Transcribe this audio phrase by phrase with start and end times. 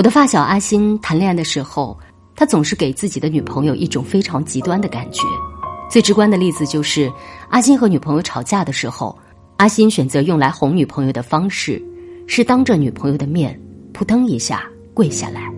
[0.00, 1.94] 我的发小阿星谈恋爱的时候，
[2.34, 5.20] 他总是给自己的女朋友一种非常极端的感觉。
[5.90, 7.12] 最直观的例子就是，
[7.50, 9.14] 阿星和女朋友吵架的时候，
[9.58, 11.82] 阿星选择用来哄女朋友的方式，
[12.26, 13.60] 是当着女朋友的面
[13.92, 14.64] 扑腾一下
[14.94, 15.52] 跪下来。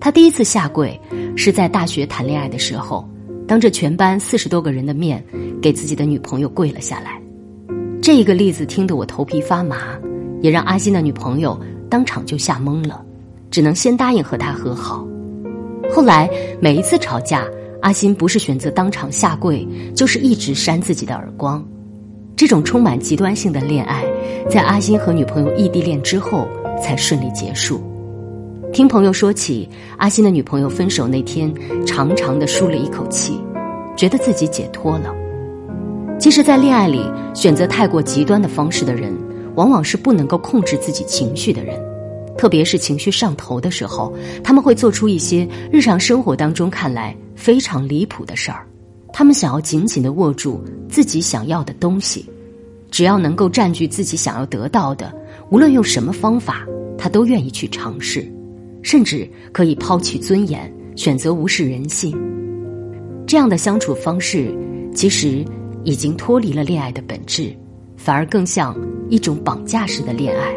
[0.00, 0.98] 他第一次下跪
[1.36, 3.06] 是在大学谈恋爱的时候，
[3.46, 5.22] 当着全班四十多个人的面
[5.60, 7.20] 给自己的女朋友跪了下来。
[8.00, 9.76] 这一个例子听得我头皮发麻，
[10.40, 13.04] 也让阿星的女朋友当场就吓懵了。
[13.52, 15.06] 只能先答应和他和好。
[15.94, 17.44] 后来每一次吵架，
[17.82, 21.62] 阿新不是选择当场下跪，就是一直扇自己的耳光。
[22.34, 24.02] 这种充满极端性的恋爱，
[24.48, 26.48] 在阿新和女朋友异地恋之后
[26.82, 27.80] 才顺利结束。
[28.72, 31.52] 听朋友说起，阿新的女朋友分手那天，
[31.84, 33.38] 长长的舒了一口气，
[33.94, 35.14] 觉得自己解脱了。
[36.18, 39.14] 其实，在恋爱里选择太过极端的方式的人，
[39.56, 41.78] 往往是不能够控制自己情绪的人。
[42.36, 48.66] 特别是情绪上头的时候，他们会做出一些日常生活当中看来非常离谱的事儿。
[49.12, 52.24] 他们想要紧紧的握住自己想要的东西，
[52.90, 55.14] 只要能够占据自己想要得到的，
[55.50, 56.66] 无论用什么方法，
[56.96, 58.26] 他都愿意去尝试，
[58.82, 62.18] 甚至可以抛弃尊严，选择无视人性。
[63.26, 64.52] 这样的相处方式，
[64.94, 65.44] 其实
[65.84, 67.54] 已经脱离了恋爱的本质，
[67.96, 68.74] 反而更像
[69.10, 70.54] 一种绑架式的恋爱。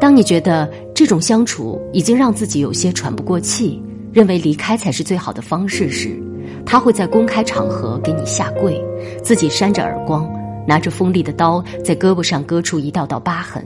[0.00, 3.82] 当你觉得这种相处已经让自己有些喘不过气，
[4.12, 6.16] 认为离开才是最好的方式时，
[6.64, 8.80] 他会在公开场合给你下跪，
[9.22, 10.30] 自己扇着耳光，
[10.66, 13.64] 拿着锋利的刀在胳膊上割出一道道疤痕。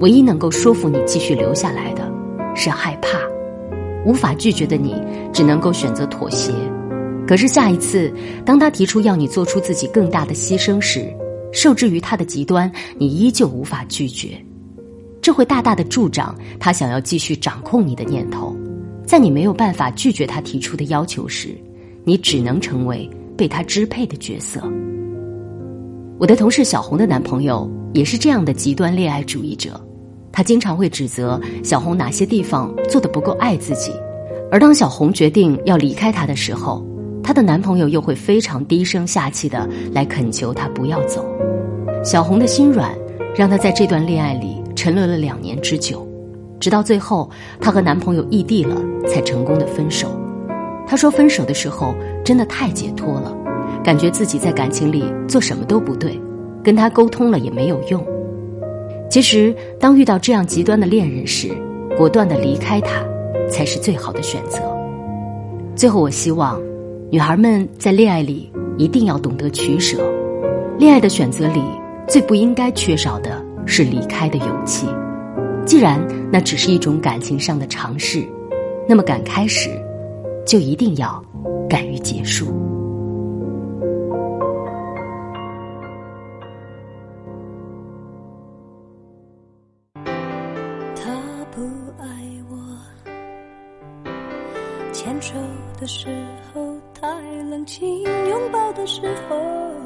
[0.00, 2.10] 唯一能够说服你继续留下来的，
[2.54, 3.18] 是害怕。
[4.04, 4.94] 无法拒绝的你，
[5.32, 6.52] 只能够选择妥协。
[7.26, 8.12] 可是下一次，
[8.44, 11.06] 当他提出要你做出自己更大的牺牲时，
[11.52, 14.30] 受制于他的极端，你依旧无法拒绝。
[15.22, 18.54] 这会大大的助长他想要继续掌控你的念头，
[19.06, 21.56] 在你没有办法拒绝他提出的要求时，
[22.02, 24.60] 你只能成为被他支配的角色。
[26.18, 29.80] 我的同事小红的男朋友也是这样的极端恋爱主义者，
[30.32, 33.92] 他经常会指责小红哪些地方做的不够爱自己，
[34.50, 36.84] 而当小红决定要离开他的时候，
[37.22, 41.24] 她的男朋友又会非常低声下气的来恳求她不要走。
[42.04, 42.92] 小红的心软，
[43.36, 44.61] 让她在这段恋爱里。
[44.82, 46.04] 沉沦了两年之久，
[46.58, 48.74] 直到最后，她和男朋友异地了，
[49.06, 50.08] 才成功的分手。
[50.88, 51.94] 她说，分手的时候
[52.24, 53.32] 真的太解脱了，
[53.84, 56.20] 感觉自己在感情里做什么都不对，
[56.64, 58.04] 跟他沟通了也没有用。
[59.08, 61.52] 其实，当遇到这样极端的恋人时，
[61.96, 63.04] 果断的离开他，
[63.48, 64.58] 才是最好的选择。
[65.76, 66.60] 最后，我希望，
[67.08, 69.98] 女孩们在恋爱里一定要懂得取舍。
[70.76, 71.62] 恋爱的选择里，
[72.08, 73.40] 最不应该缺少的。
[73.66, 74.86] 是离开的勇气。
[75.64, 76.00] 既然
[76.32, 78.26] 那只是一种感情上的尝试，
[78.88, 79.70] 那么敢开始，
[80.44, 81.24] 就一定要
[81.68, 82.46] 敢于结束。
[90.96, 91.12] 他
[91.54, 91.62] 不
[91.98, 92.06] 爱
[92.50, 92.56] 我，
[94.92, 95.34] 牵手
[95.80, 96.08] 的时
[96.52, 97.06] 候太
[97.48, 99.81] 冷清，拥抱的时候。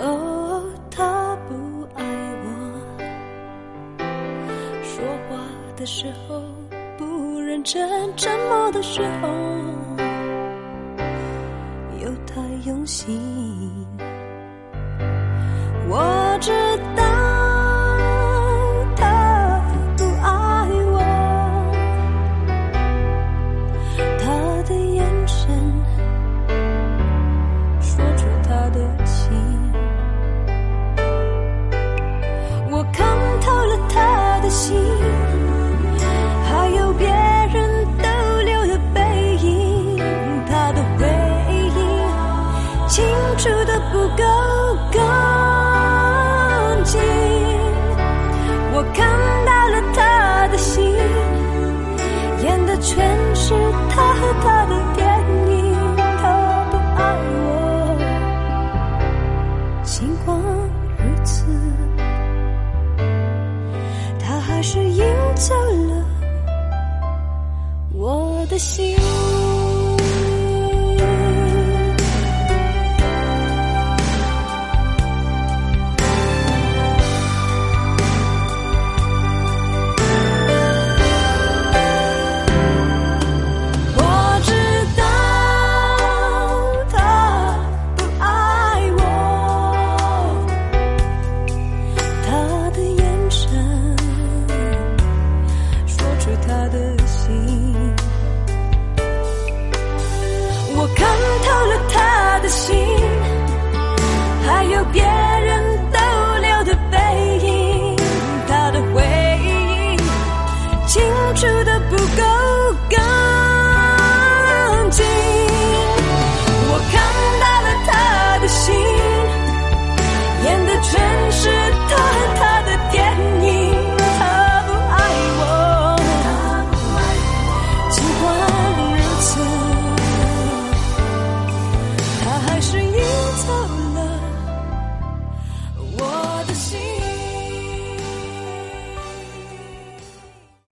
[0.00, 1.54] 哦，他不
[1.94, 2.04] 爱
[2.44, 2.46] 我。
[4.82, 5.38] 说话
[5.76, 6.42] 的时候
[6.98, 9.28] 不认真，沉默的时候
[12.02, 13.20] 又太用心。
[34.44, 35.23] 的心。